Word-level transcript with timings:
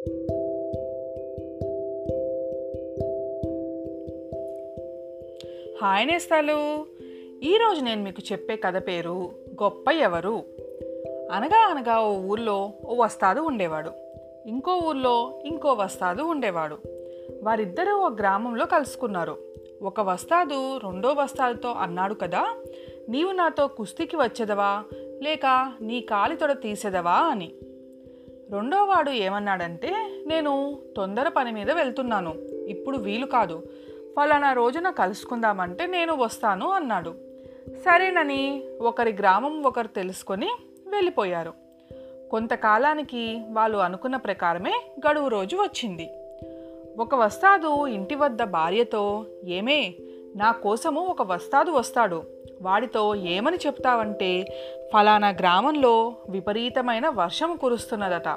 Hi 0.00 0.16
నేస్తాలు. 6.06 6.86
ఈరోజు 7.42 7.80
నేను 7.80 8.02
మీకు 8.02 8.32
చెప్పే 8.32 8.56
కథ 8.56 8.86
పేరు 8.86 9.30
గొప్ప 9.62 9.90
ఎవరు? 9.90 10.42
అనగా 11.32 11.56
అనగా 11.56 12.02
ఓ 12.02 12.18
ఊర్లో 12.18 12.72
ఓ 12.84 13.04
వస్తాదు 13.04 13.40
ఉండేవాడు. 13.40 13.90
ఇంకో 14.46 14.80
ఊర్లో 14.88 15.40
ఇంకో 15.44 15.72
వస్తాదు 15.72 16.22
ఉండేవాడు. 16.22 16.78
వారిద్దరూ 17.42 17.96
ఓ 17.96 18.08
గ్రామంలో 18.08 18.66
కలుసుకున్నారు. 18.66 19.38
ఒక 19.82 20.00
వస్తాదు 20.00 20.76
రెండో 20.76 21.12
వస్తాదుతో 21.12 21.68
అన్నాడు 21.68 22.14
కదా 22.14 22.56
నీవు 23.08 23.32
నాతో 23.32 23.66
కుస్తీకి 23.66 24.16
వచ్చేదవా? 24.16 24.84
లేక 25.22 25.72
నీ 25.80 26.00
కాలి 26.00 26.36
తొడ 26.36 26.52
తీసేదవా 26.52 27.12
అని. 27.12 27.52
రెండోవాడు 28.50 29.10
ఏమన్నాడంటే 29.10 29.88
నేను 30.26 30.78
తొందర 30.96 31.28
పని 31.28 31.52
మీద 31.52 31.70
వెళ్తున్నాను. 31.70 32.34
ఇప్పుడు 32.68 32.96
వీలు 32.96 33.26
కాదు. 33.26 33.62
ఫలానా 34.16 34.52
రోజున 34.52 34.90
కలుసుకుందామంటే 34.90 35.86
నేను 35.86 36.16
వస్తాను 36.16 36.70
అన్నాడు. 36.70 37.14
సరేనని 37.68 38.62
ఒకరి 38.80 39.12
గ్రామం 39.12 39.62
ఒకరు 39.62 39.86
తెలుసుకొని 39.86 40.50
వెళ్ళిపోయారు. 40.86 41.52
కొంతకాలానికి 42.30 43.42
వాళ్ళు 43.50 43.78
అనుకున్న 43.78 44.16
ప్రకారమే 44.16 44.90
గడువు 45.10 45.28
రోజు 45.28 45.56
వచ్చింది. 45.56 46.10
ఒక 46.98 47.14
వస్తాదు 47.14 47.86
ఇంటి 47.86 48.14
వద్ద 48.14 48.42
భార్యతో 48.42 49.26
ఏమే 49.44 49.94
నా 50.36 50.52
కోసము 50.52 51.00
ఒక 51.00 51.22
వస్తాదు 51.22 51.70
వస్తాడు. 51.70 52.22
వాడితో 52.60 53.14
ఏమని 53.14 53.56
చెప్తావంటే 53.66 54.44
ఫలానా 54.92 55.28
గ్రామంలో 55.28 56.16
విపరీతమైన 56.28 57.08
వర్షం 57.08 57.56
కురుస్తున్నదట. 57.56 58.28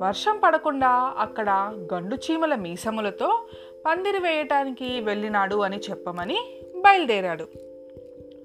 వర్షం 0.00 0.40
పడకుండా 0.44 1.14
అక్కడ 1.18 1.74
గండు 1.94 2.16
చీమల 2.16 2.54
మీసములతో 2.54 3.40
పందిరి 3.86 4.18
వేయటానికి 4.18 5.00
వెళ్ళినాడు 5.00 5.56
అని 5.56 5.80
చెప్పమని 5.90 6.38
బయలుదేరాడు. 6.76 7.44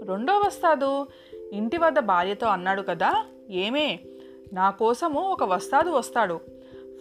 రెండో 0.03 0.33
వస్తాదు 0.33 1.08
ఇంటి 1.53 1.77
వద్ద 1.77 2.00
భార్యతో 2.00 2.48
అన్నాడు 2.48 2.81
కదా 2.81 3.25
ఏమే 3.50 4.00
నా 4.53 4.70
కోసము 4.70 5.22
ఒక 5.22 5.44
వస్తాదు 5.44 5.89
వస్తాడు. 5.89 6.39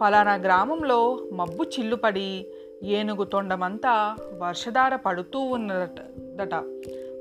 ఫలానా 0.00 0.34
గ్రామంలో 0.34 1.18
మబ్బు 1.32 1.64
చిల్లుపడి 1.64 2.46
ఏనుగు 2.82 3.24
తొండమంతా 3.24 4.16
వర్షధార 4.38 4.96
పడుతూ 4.96 5.40
ఉన్నదట. 5.40 6.54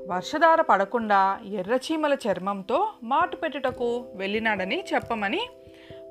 వర్షధార 0.08 0.60
పడకుండా 0.60 1.38
ఎర్రచీమల 1.52 2.14
చర్మంతో 2.14 2.88
మాటు 3.02 3.36
పెట్టుటకు 3.36 4.04
వెళ్ళినాడని 4.14 4.84
చెప్పమని 4.94 5.40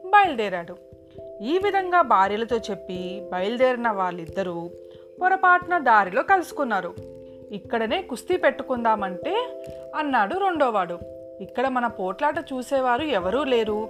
బయలుదేరాడు. 0.06 0.78
ఈ 1.42 1.58
విధంగా 1.58 2.02
భార్యలతో 2.02 2.58
చెప్పి 2.58 3.30
బయలుదేరిన 3.32 3.92
వాళ్ళిద్దరూ 3.92 4.70
పొరపాటున 5.22 5.78
దారిలో 5.78 6.24
కలుసుకున్నారు. 6.24 6.94
ఇక్కడనే 7.52 8.02
కుస్తీ 8.02 8.38
పెట్టుకుందామంటే 8.38 9.64
అన్నాడు 9.96 10.36
రెండోవాడు. 10.36 11.00
ఇక్కడ 11.42 11.68
మన 11.68 11.88
పోట్లాట 11.88 12.38
చూసేవారు 12.38 13.04
ఎవరూ 13.04 13.44
లేరు. 13.44 13.90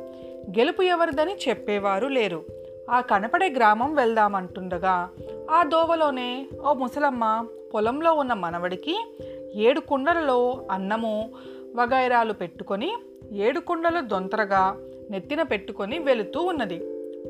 గెలుపు 0.50 0.82
ఎవరిదని 0.82 1.36
చెప్పేవారు 1.50 2.08
లేరు. 2.08 2.44
ఆ 2.90 3.02
కనపడే 3.02 3.50
గ్రామం 3.50 3.96
వెళ్దామంటుండగా 3.96 5.10
ఆ 5.52 5.64
దోవలోనే 5.64 6.48
ఓ 6.66 6.74
ముసలమ్మ 6.74 7.48
పొలంలో 7.74 8.14
ఉన్న 8.14 8.34
మనవడికి 8.34 9.16
ఏడు 9.56 9.80
కుండలలో 9.80 10.68
అన్నము 10.72 11.30
వగైరాలు 11.76 12.34
పెట్టుకొని 12.34 12.96
ఏడు 13.34 13.60
కుండలు 13.60 14.02
దొంతరగా 14.02 14.76
నెత్తిన 15.12 15.42
పెట్టుకొని 15.42 16.00
వెళుతూ 16.00 16.42
ఉన్నది. 16.42 16.78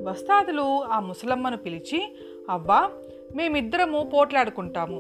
వస్తాదులు 0.04 0.84
ఆ 0.84 1.00
ముసలమ్మను 1.00 1.58
పిలిచి 1.58 2.18
అవ్వా 2.50 2.90
మేమిద్దరము 3.36 4.12
పోట్లాడుకుంటాము. 4.14 5.00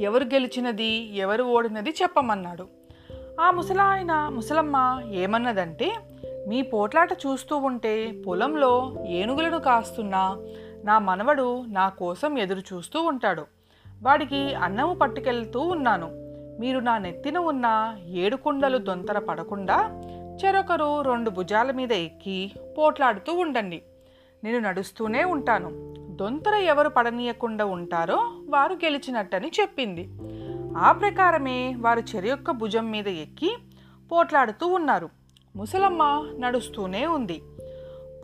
ఎవరు 0.00 0.24
గెలిచినది 0.24 1.16
ఎవరు 1.16 1.44
ఓడినది 1.44 1.90
చెప్పమన్నాడు. 1.90 2.66
ఆ 3.40 3.50
ముసలాయన 3.50 4.12
ముసలమ్మ 4.12 5.02
ఏమన్నదంటే 5.12 5.96
మీ 6.48 6.62
పోట్లాట 6.62 7.12
చూస్తూ 7.12 7.56
ఉంటే 7.56 8.22
పొలంలో 8.26 8.96
ఏనుగులను 9.06 9.58
కాస్తున్న 9.58 10.36
నా 10.84 10.98
మనవడు 10.98 11.64
నా 11.68 11.88
కోసం 11.88 12.38
ఎదురు 12.38 12.60
చూస్తూ 12.60 13.02
ఉంటాడు. 13.02 13.46
వాడికి 14.02 14.54
అన్నము 14.54 14.94
పట్టుకెళ్తూ 14.94 15.60
ఉన్నాను. 15.60 16.21
మీరు 16.62 16.78
నా 16.78 16.98
నెత్తిన 16.98 17.38
ఉన్న 17.38 17.96
ఏడు 18.06 18.36
కుండలు 18.36 18.78
దొంతర 18.78 19.18
పడకుండా 19.18 20.00
చెరొకరు 20.44 21.02
రెండు 21.02 21.30
భుజాల 21.30 21.70
మీద 21.70 21.92
ఎక్కి 21.92 22.52
పోట్లాడుతూ 22.78 23.34
ఉండండి. 23.34 23.82
నేను 24.44 24.58
నడుస్తూనే 24.58 25.24
ఉంటాను. 25.24 25.94
దొంతర 26.16 26.54
ఎవరు 26.54 26.88
పడనీయకుండా 26.88 27.64
ఉంటారో 27.64 28.16
వారు 28.48 28.74
గెలిచినట్టని 28.74 29.50
చెప్పింది. 29.60 30.08
ఆ 30.78 30.92
ప్రకారమే 30.92 31.74
వారు 31.78 32.00
చెరి 32.00 32.28
యొక్క 32.28 32.50
భుజం 32.50 32.90
మీద 32.90 33.08
ఎక్కి 33.08 33.56
పోట్లాడుతూ 34.12 34.66
ఉన్నారు. 34.66 35.08
ముసలమ్మ 35.56 36.32
నడుస్తూనే 36.38 37.06
ఉంది. 37.06 37.42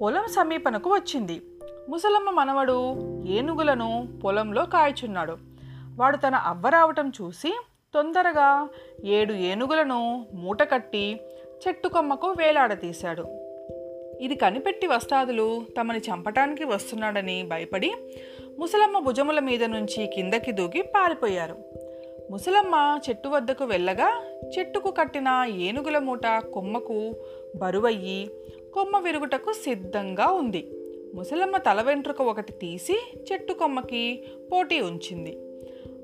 పొలం 0.00 0.26
సమీపనకు 0.28 0.90
వచ్చింది. 0.90 1.42
ముసలమ్మ 1.88 2.30
మనవడు 2.30 2.94
ఏనుగులను 3.26 4.08
పొలంలో 4.24 4.66
కాయచున్నాడు 4.66 5.36
వాడు 5.96 6.16
తన 6.16 6.34
అవ్వ 6.34 6.68
రావటం 6.68 7.08
చూసి 7.08 7.60
తొందరగా 7.94 8.68
ఏడు 9.04 9.32
ఏనుగులను 9.32 10.26
మూటకట్టి 10.34 11.20
చెట్టు 11.62 11.88
కొమ్మకు 11.88 12.28
వేలాడదీశాడు 12.28 13.24
ఇది 14.20 14.34
కనిపెట్టి 14.34 14.86
వస్తాదులు 14.86 15.64
తమని 15.78 15.98
చంపటానికి 15.98 16.64
వస్తున్నాడని 16.64 17.42
భయపడి 17.42 17.94
ముసలమ్మ 18.58 18.98
భుజముల 18.98 19.40
మీద 19.40 19.64
నుంచి 19.64 20.06
కిందకి 20.06 20.52
దూకి 20.52 20.82
పారిపోయారు. 20.82 21.56
ముసలమ్మ 22.30 23.00
చెట్టు 23.08 23.28
వద్దకు 23.28 23.64
వెళ్ళగా 23.64 24.22
చెట్టుకు 24.58 24.90
కట్టిన 24.90 25.46
ఏనుగుల 25.56 25.98
మూట 25.98 26.26
కొమ్మకు 26.26 27.16
బరువయ్యి 27.56 28.30
కొమ్మ 28.74 28.98
విరుగుటకు 28.98 29.52
సిద్ధంగా 29.52 30.26
ఉంది. 30.26 30.72
ముసలమ్మ 31.14 31.56
తల 31.56 31.82
వెంట్రుక 31.82 32.22
ఒకటి 32.22 32.52
తీసి 32.52 33.12
చెట్టు 33.32 33.52
కొమ్మకి 33.52 34.24
పోటీ 34.52 34.80
ఉంచింది. 34.80 35.38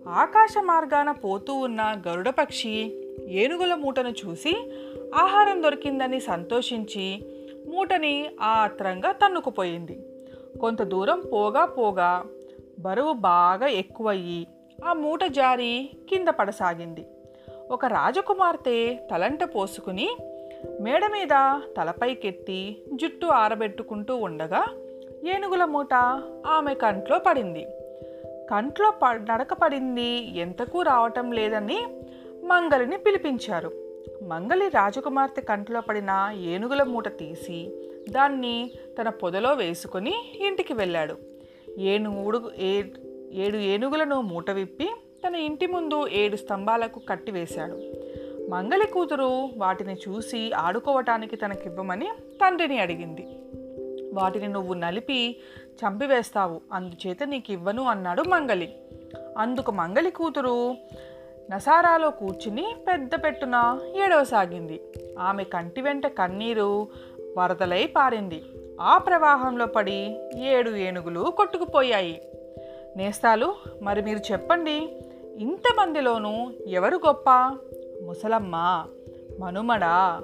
ఆకాశ 0.08 0.54
మార్గాన 0.62 1.10
పోతూ 1.10 1.54
ఉన్న 1.54 2.02
గరుడపక్షి 2.08 2.92
ఏనుగుల 3.28 3.74
మూటను 3.74 4.08
చూసి 4.08 4.72
ఆహారం 5.14 5.62
దొరికిందని 5.62 6.20
సంతోషించి 6.20 7.22
మూటని 7.68 8.28
ఆత్రంగా 8.40 9.12
తన్నుకుపోయింది. 9.12 10.06
కొంత 10.60 10.82
దూరం 10.82 11.22
పోగా 11.32 11.64
పోగా 11.64 12.24
బరువు 12.78 13.12
బాగా 13.12 13.66
ఎక్కువయ్యి 13.66 14.46
ఆ 14.84 14.92
మూట 14.92 15.24
జారి 15.24 15.90
కింద 16.10 16.28
పడసాగింది. 16.28 17.06
ఒక 17.70 17.84
రాజకుమార్తె 17.84 18.98
తలంట 19.10 19.44
పోసుకుని 19.44 20.16
మేడ 20.80 21.06
మీద 21.06 21.60
తలపైకెత్తి 21.76 22.82
జుట్టు 22.92 23.26
ఆరబెట్టుకుంటూ 23.26 24.16
ఉండగా 24.16 24.64
ఏనుగుల 25.24 25.64
మూట 25.64 25.94
ఆమె 26.46 26.74
కంట్లో 26.74 27.18
పడింది. 27.18 27.66
కంట్లో 28.50 28.90
ప 28.90 29.06
నడక 29.06 29.52
పడింది 29.52 30.38
ఎంతకు 30.38 30.82
రావటం 30.82 31.32
లేదని 31.32 31.78
మంగలిని 32.44 32.96
పిలిపించారు. 32.96 33.72
మంగలి 34.22 34.68
రాజకుమార్తె 34.68 35.40
కంట్లో 35.40 35.80
పడిన 35.80 36.34
ఏనుగుల 36.40 36.82
మూట 36.82 37.08
తీసి 37.08 37.58
దాన్ని 38.10 38.70
తన 39.00 39.08
పొదలో 39.08 39.52
వేసుకుని 39.52 40.14
ఇంటికి 40.40 40.72
వెళ్ళాడు. 40.72 41.16
ఏనుగుడు 41.78 42.50
ఏ 42.58 42.82
ఏడు 43.32 43.56
ఏనుగులను 43.56 44.20
మూట 44.20 44.50
విప్పి 44.50 44.88
తన 45.26 45.34
ఇంటి 45.34 45.66
ముందు 45.66 46.08
ఏడు 46.08 46.36
స్తంభాలకు 46.36 47.00
కట్టివేశాడు 47.08 47.76
మంగలి 48.50 48.86
కూతురు 48.86 49.48
వాటిని 49.56 49.94
చూసి 49.94 50.52
ఆడుకోవటానికి 50.52 51.36
తనకివ్వమని 51.36 52.08
తండ్రిని 52.42 52.78
అడిగింది. 52.78 53.26
వాటిని 54.14 54.48
నువ్వు 54.48 54.74
నలిపి 54.74 55.40
చంపివేస్తావు 55.74 56.60
అందుచేత 56.72 57.22
నీకు 57.24 57.52
ఇవ్వను 57.52 57.82
అన్నాడు 57.84 58.22
మంగలి. 58.22 58.74
అందుకు 59.38 59.72
మంగలి 59.72 60.10
కూతురు 60.10 60.76
నసారాలో 61.50 62.10
కూర్చుని 62.10 62.76
పెద్ద 62.88 63.14
పెట్టున 63.14 63.80
ఏడవసాగింది. 63.96 64.82
ఆమె 65.18 65.44
కంటి 65.44 65.80
వెంట 65.80 66.06
కన్నీరు 66.06 66.88
వరదలై 67.38 67.86
పారింది. 67.86 68.44
ఆ 68.80 68.98
ప్రవాహంలో 68.98 69.66
పడి 69.66 70.16
ఏడు 70.38 70.70
ఏనుగులు 70.70 71.32
కొట్టుకుపోయాయి. 71.36 72.22
నేస్తాలు 72.96 73.54
మరి 73.82 74.02
మీరు 74.02 74.32
చెప్పండి 74.32 74.96
ఇంతమందిలోనూ 75.36 76.50
ఎవరు 76.66 77.00
గొప్ప? 77.06 77.30
ముసలమ్మ 78.06 78.86
మనుమడా 79.40 80.22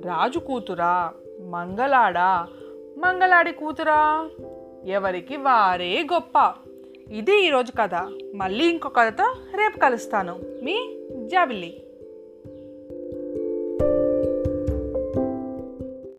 రాజు 0.00 0.38
కూతురా 0.38 1.12
మంగళాడా 1.40 2.46
మంగళాడి 3.02 3.52
కూతురా? 3.52 4.30
ఎవరికి 4.84 5.36
వారే 5.36 6.06
గొప్ప. 6.14 6.54
ఇది 7.10 7.46
ఈరోజు 7.46 7.72
కథ. 7.80 7.94
మళ్ళీ 8.34 8.64
ఇంకో 8.64 8.88
కథతో 8.88 9.36
రేపు 9.56 9.78
కలుస్తాను. 9.78 10.40
మీ 10.62 10.98
జాబిల్లి 11.26 11.82